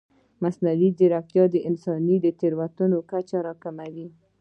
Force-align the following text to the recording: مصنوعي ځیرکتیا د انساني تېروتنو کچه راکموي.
مصنوعي 0.41 0.89
ځیرکتیا 0.97 1.43
د 1.51 1.55
انساني 1.69 2.17
تېروتنو 2.39 2.97
کچه 3.11 3.37
راکموي. 3.47 4.07